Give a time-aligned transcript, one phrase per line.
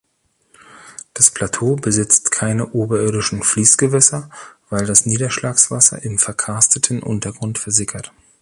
[1.13, 4.31] Das Plateau besitzt keine oberirdischen Fließgewässer,
[4.71, 8.11] weil das Niederschlagswasser im verkarsteten Untergrund versickert.